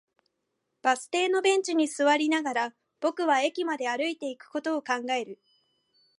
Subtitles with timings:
[0.81, 5.39] バス停のベンチに座りながら、僕は駅まで歩いていくことを考える